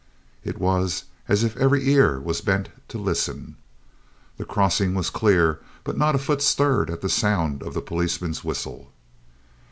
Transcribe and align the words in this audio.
It 0.43 0.57
was 0.57 1.03
as 1.29 1.43
if 1.43 1.55
every 1.57 1.87
ear 1.93 2.19
was 2.19 2.41
bent 2.41 2.69
to 2.87 2.97
listen. 2.97 3.55
The 4.37 4.45
crossing 4.45 4.95
was 4.95 5.11
clear, 5.11 5.59
but 5.83 5.95
not 5.95 6.15
a 6.15 6.17
foot 6.17 6.41
stirred 6.41 6.89
at 6.89 7.01
the 7.01 7.07
sound 7.07 7.61
of 7.61 7.75
the 7.75 7.83
policeman's 7.83 8.43
whistle. 8.43 8.91